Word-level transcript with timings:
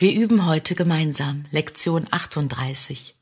Wir 0.00 0.14
üben 0.14 0.46
heute 0.46 0.74
gemeinsam 0.74 1.44
Lektion 1.50 2.06
38. 2.10 3.14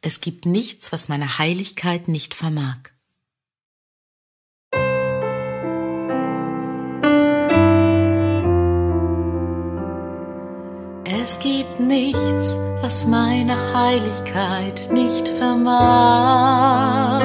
Es 0.00 0.22
gibt 0.22 0.46
nichts, 0.46 0.90
was 0.90 1.10
meine 1.10 1.36
Heiligkeit 1.36 2.08
nicht 2.08 2.32
vermag. 2.32 2.78
Es 11.04 11.38
gibt 11.40 11.80
nichts, 11.80 12.56
was 12.80 13.06
meine 13.06 13.74
Heiligkeit 13.74 14.90
nicht 14.90 15.28
vermag. 15.28 17.20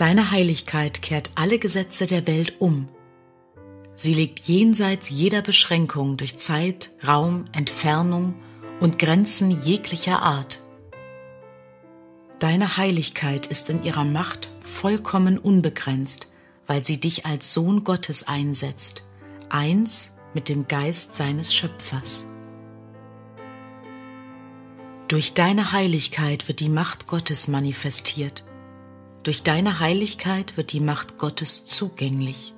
Deine 0.00 0.30
Heiligkeit 0.32 1.02
kehrt 1.02 1.30
alle 1.36 1.58
Gesetze 1.58 2.06
der 2.06 2.26
Welt 2.26 2.54
um. 2.58 2.88
Sie 3.94 4.14
liegt 4.14 4.40
jenseits 4.40 5.10
jeder 5.10 5.42
Beschränkung 5.42 6.16
durch 6.16 6.38
Zeit, 6.38 6.90
Raum, 7.06 7.44
Entfernung 7.52 8.34
und 8.80 8.98
Grenzen 8.98 9.50
jeglicher 9.50 10.22
Art. 10.22 10.62
Deine 12.38 12.78
Heiligkeit 12.78 13.46
ist 13.46 13.68
in 13.68 13.84
ihrer 13.84 14.04
Macht 14.04 14.50
vollkommen 14.64 15.38
unbegrenzt 15.38 16.30
weil 16.70 16.86
sie 16.86 17.00
dich 17.00 17.26
als 17.26 17.52
Sohn 17.52 17.82
Gottes 17.82 18.28
einsetzt, 18.28 19.02
eins 19.48 20.12
mit 20.34 20.48
dem 20.48 20.68
Geist 20.68 21.16
seines 21.16 21.52
Schöpfers. 21.52 22.26
Durch 25.08 25.34
deine 25.34 25.72
Heiligkeit 25.72 26.46
wird 26.46 26.60
die 26.60 26.68
Macht 26.68 27.08
Gottes 27.08 27.48
manifestiert. 27.48 28.44
Durch 29.22 29.42
deine 29.42 29.80
Heiligkeit 29.80 30.56
wird 30.56 30.72
die 30.72 30.80
Macht 30.80 31.18
Gottes 31.18 31.66
zugänglich. 31.66 32.54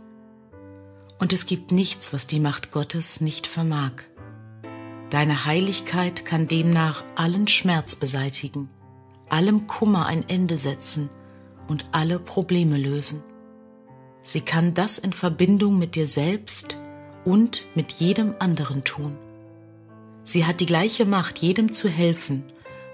Und 1.19 1.33
es 1.33 1.47
gibt 1.47 1.73
nichts, 1.73 2.13
was 2.13 2.29
die 2.29 2.39
Macht 2.39 2.71
Gottes 2.71 3.21
nicht 3.21 3.49
vermag. 3.49 3.93
Deine 5.11 5.45
Heiligkeit 5.45 6.25
kann 6.25 6.47
demnach 6.47 7.03
allen 7.17 7.49
Schmerz 7.49 7.97
beseitigen, 7.97 8.71
allem 9.29 9.67
Kummer 9.67 10.07
ein 10.07 10.29
Ende 10.29 10.57
setzen 10.57 11.11
und 11.67 11.87
alle 11.91 12.21
Probleme 12.21 12.79
lösen. 12.79 13.25
Sie 14.23 14.41
kann 14.41 14.73
das 14.73 14.99
in 14.99 15.13
Verbindung 15.13 15.79
mit 15.79 15.97
dir 15.97 16.07
selbst 16.07 16.77
und 17.25 17.67
mit 17.75 17.91
jedem 17.91 18.35
anderen 18.39 18.85
tun. 18.85 19.19
Sie 20.23 20.47
hat 20.47 20.61
die 20.61 20.67
gleiche 20.67 21.07
Macht, 21.07 21.39
jedem 21.39 21.73
zu 21.73 21.89
helfen, 21.89 22.45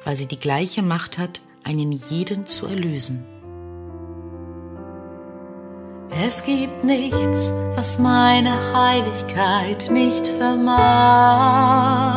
weil 0.05 0.17
sie 0.17 0.27
die 0.27 0.41
gleiche 0.41 0.83
Macht 0.83 1.19
hat, 1.19 1.43
einen 1.65 1.93
jeden 1.93 2.47
zu 2.47 2.67
erlösen. 2.67 3.27
Es 6.21 6.43
gibt 6.43 6.83
nichts, 6.83 7.53
was 7.77 8.01
meine 8.01 8.75
Heiligkeit 8.75 9.89
nicht 9.89 10.27
vermag. 10.27 12.17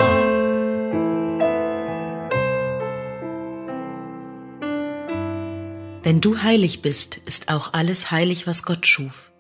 Wenn 6.02 6.20
du 6.20 6.42
heilig 6.42 6.82
bist, 6.82 7.18
ist 7.18 7.50
auch 7.50 7.74
alles 7.74 8.10
heilig, 8.10 8.48
was 8.48 8.64
Gott 8.64 8.88
schuf. 8.88 9.32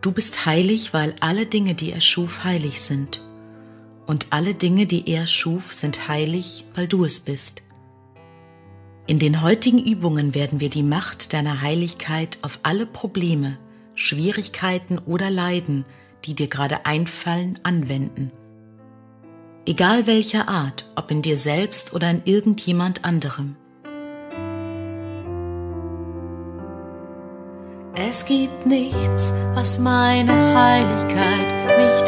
Du 0.00 0.10
bist 0.10 0.46
heilig, 0.46 0.92
weil 0.92 1.14
alle 1.20 1.46
Dinge, 1.46 1.76
die 1.76 1.92
er 1.92 2.00
schuf, 2.00 2.42
heilig 2.42 2.82
sind. 2.82 3.22
Und 4.04 4.26
alle 4.30 4.54
Dinge, 4.54 4.86
die 4.86 5.08
er 5.08 5.28
schuf, 5.28 5.74
sind 5.74 6.08
heilig, 6.08 6.64
weil 6.74 6.88
du 6.88 7.04
es 7.04 7.20
bist. 7.20 7.62
In 9.06 9.18
den 9.18 9.42
heutigen 9.42 9.84
Übungen 9.84 10.34
werden 10.34 10.60
wir 10.60 10.70
die 10.70 10.82
Macht 10.82 11.32
deiner 11.32 11.62
Heiligkeit 11.62 12.38
auf 12.42 12.60
alle 12.62 12.86
Probleme, 12.86 13.58
Schwierigkeiten 13.94 14.98
oder 14.98 15.30
Leiden, 15.30 15.84
die 16.24 16.34
dir 16.34 16.48
gerade 16.48 16.86
einfallen, 16.86 17.58
anwenden. 17.62 18.30
Egal 19.66 20.06
welcher 20.06 20.48
Art, 20.48 20.90
ob 20.96 21.10
in 21.10 21.22
dir 21.22 21.36
selbst 21.36 21.92
oder 21.92 22.10
in 22.10 22.22
irgendjemand 22.24 23.04
anderem. 23.04 23.56
Es 27.94 28.24
gibt 28.24 28.66
nichts, 28.66 29.32
was 29.54 29.78
meine 29.78 30.32
Heiligkeit 30.32 31.52
nicht 31.78 31.99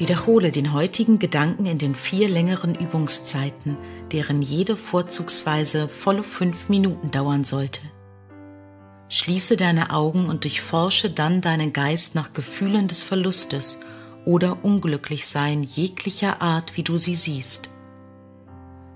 Wiederhole 0.00 0.50
den 0.50 0.72
heutigen 0.72 1.18
Gedanken 1.18 1.66
in 1.66 1.76
den 1.76 1.94
vier 1.94 2.30
längeren 2.30 2.74
Übungszeiten, 2.74 3.76
deren 4.12 4.40
jede 4.40 4.74
vorzugsweise 4.74 5.88
volle 5.88 6.22
fünf 6.22 6.70
Minuten 6.70 7.10
dauern 7.10 7.44
sollte. 7.44 7.82
Schließe 9.10 9.58
deine 9.58 9.90
Augen 9.90 10.30
und 10.30 10.44
durchforsche 10.44 11.10
dann 11.10 11.42
deinen 11.42 11.74
Geist 11.74 12.14
nach 12.14 12.32
Gefühlen 12.32 12.88
des 12.88 13.02
Verlustes 13.02 13.80
oder 14.24 14.64
Unglücklichsein 14.64 15.64
jeglicher 15.64 16.40
Art, 16.40 16.78
wie 16.78 16.82
du 16.82 16.96
sie 16.96 17.14
siehst. 17.14 17.68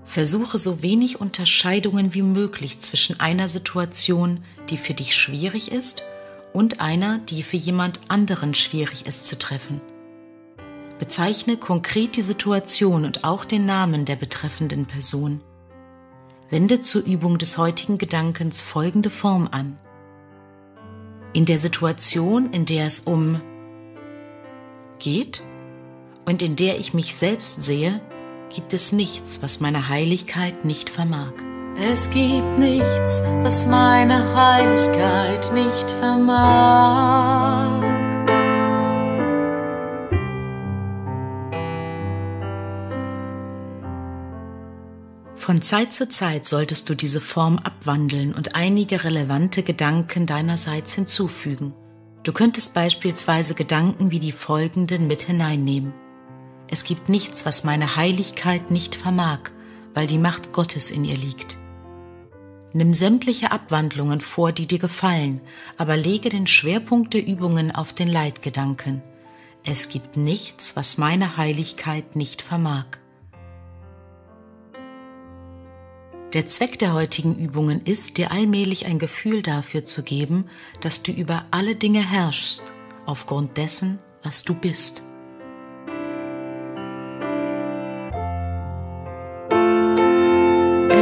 Versuche 0.05 0.57
so 0.57 0.81
wenig 0.81 1.21
Unterscheidungen 1.21 2.15
wie 2.15 2.23
möglich 2.23 2.79
zwischen 2.79 3.19
einer 3.19 3.47
Situation, 3.47 4.43
die 4.71 4.77
für 4.79 4.95
dich 4.95 5.15
schwierig 5.15 5.71
ist, 5.71 6.01
und 6.51 6.79
einer, 6.79 7.19
die 7.19 7.43
für 7.43 7.57
jemand 7.57 7.99
anderen 8.07 8.55
schwierig 8.55 9.05
ist 9.05 9.27
zu 9.27 9.37
treffen. 9.37 9.81
Bezeichne 10.97 11.57
konkret 11.57 12.15
die 12.15 12.21
Situation 12.21 13.05
und 13.05 13.23
auch 13.23 13.45
den 13.45 13.65
Namen 13.65 14.05
der 14.05 14.15
betreffenden 14.15 14.85
Person. 14.85 15.41
Wende 16.49 16.79
zur 16.79 17.03
Übung 17.03 17.37
des 17.37 17.57
heutigen 17.57 17.97
Gedankens 17.97 18.61
folgende 18.61 19.09
Form 19.09 19.49
an. 19.51 19.77
In 21.33 21.45
der 21.45 21.57
Situation, 21.57 22.53
in 22.53 22.65
der 22.65 22.85
es 22.85 23.01
um 23.01 23.41
geht 24.99 25.43
und 26.25 26.41
in 26.41 26.55
der 26.55 26.79
ich 26.79 26.93
mich 26.93 27.15
selbst 27.15 27.63
sehe, 27.63 27.99
gibt 28.49 28.73
es 28.73 28.91
nichts, 28.91 29.41
was 29.41 29.59
meine 29.59 29.89
Heiligkeit 29.89 30.63
nicht 30.63 30.89
vermag. 30.89 31.33
Es 31.77 32.09
gibt 32.09 32.57
nichts, 32.57 33.21
was 33.43 33.65
meine 33.67 34.33
Heiligkeit 34.33 35.51
nicht 35.53 35.91
vermag. 35.91 37.84
Von 45.45 45.61
Zeit 45.61 45.93
zu 45.93 46.09
Zeit 46.09 46.47
solltest 46.47 46.89
du 46.89 46.95
diese 46.95 47.21
Form 47.21 47.59
abwandeln 47.59 48.33
und 48.33 48.55
einige 48.55 49.03
relevante 49.03 49.61
Gedanken 49.61 50.25
deinerseits 50.25 50.93
hinzufügen. 50.95 51.71
Du 52.23 52.33
könntest 52.33 52.73
beispielsweise 52.73 53.53
Gedanken 53.53 54.09
wie 54.09 54.17
die 54.17 54.31
folgenden 54.31 55.05
mit 55.05 55.21
hineinnehmen. 55.21 55.93
Es 56.67 56.83
gibt 56.83 57.09
nichts, 57.09 57.45
was 57.45 57.63
meine 57.63 57.95
Heiligkeit 57.95 58.71
nicht 58.71 58.95
vermag, 58.95 59.51
weil 59.93 60.07
die 60.07 60.17
Macht 60.17 60.51
Gottes 60.51 60.89
in 60.89 61.05
ihr 61.05 61.15
liegt. 61.15 61.57
Nimm 62.73 62.95
sämtliche 62.95 63.51
Abwandlungen 63.51 64.21
vor, 64.21 64.51
die 64.51 64.65
dir 64.65 64.79
gefallen, 64.79 65.41
aber 65.77 65.95
lege 65.95 66.29
den 66.29 66.47
Schwerpunkt 66.47 67.13
der 67.13 67.23
Übungen 67.23 67.69
auf 67.69 67.93
den 67.93 68.07
Leitgedanken. 68.07 69.03
Es 69.63 69.89
gibt 69.89 70.17
nichts, 70.17 70.75
was 70.75 70.97
meine 70.97 71.37
Heiligkeit 71.37 72.15
nicht 72.15 72.41
vermag. 72.41 72.85
Der 76.33 76.47
Zweck 76.47 76.79
der 76.79 76.93
heutigen 76.93 77.35
Übungen 77.35 77.81
ist, 77.85 78.17
dir 78.17 78.31
allmählich 78.31 78.85
ein 78.85 78.99
Gefühl 78.99 79.41
dafür 79.41 79.85
zu 79.85 80.03
geben, 80.03 80.45
dass 80.81 81.01
du 81.01 81.11
über 81.11 81.45
alle 81.51 81.75
Dinge 81.75 82.09
herrschst, 82.09 82.63
aufgrund 83.05 83.57
dessen, 83.57 83.99
was 84.23 84.43
du 84.43 84.53
bist. 84.53 85.01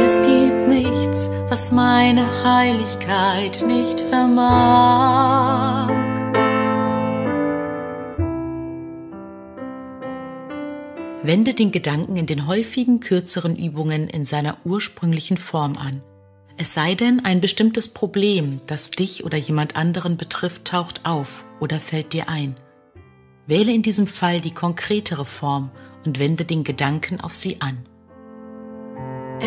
Es 0.06 0.18
gibt 0.18 0.68
nichts, 0.68 1.30
was 1.48 1.72
meine 1.72 2.26
Heiligkeit 2.44 3.64
nicht 3.66 4.02
vermag. 4.02 6.03
Wende 11.24 11.54
den 11.54 11.72
Gedanken 11.72 12.18
in 12.18 12.26
den 12.26 12.46
häufigen 12.46 13.00
kürzeren 13.00 13.56
Übungen 13.56 14.08
in 14.08 14.26
seiner 14.26 14.58
ursprünglichen 14.66 15.38
Form 15.38 15.72
an. 15.78 16.02
Es 16.58 16.74
sei 16.74 16.94
denn, 16.94 17.24
ein 17.24 17.40
bestimmtes 17.40 17.88
Problem, 17.88 18.60
das 18.66 18.90
dich 18.90 19.24
oder 19.24 19.38
jemand 19.38 19.74
anderen 19.74 20.18
betrifft, 20.18 20.66
taucht 20.66 21.06
auf 21.06 21.46
oder 21.60 21.80
fällt 21.80 22.12
dir 22.12 22.28
ein. 22.28 22.56
Wähle 23.46 23.72
in 23.72 23.80
diesem 23.80 24.06
Fall 24.06 24.42
die 24.42 24.52
konkretere 24.52 25.24
Form 25.24 25.70
und 26.04 26.18
wende 26.18 26.44
den 26.44 26.62
Gedanken 26.62 27.22
auf 27.22 27.34
sie 27.34 27.58
an. 27.62 27.86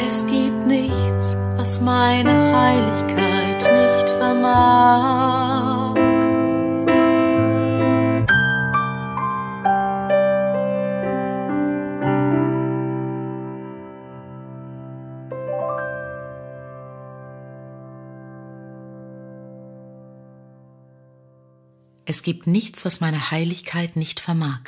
Es 0.10 0.26
gibt 0.26 0.66
nichts, 0.66 1.38
was 1.58 1.80
meine 1.82 2.58
Heiligkeit 2.58 3.58
nicht 3.58 4.10
vermag. 4.10 5.77
Es 22.10 22.22
gibt 22.22 22.48
nichts, 22.48 22.86
was 22.86 23.02
meine 23.02 23.32
Heiligkeit 23.32 23.98
nicht 23.98 24.22
vermag. 24.22 24.62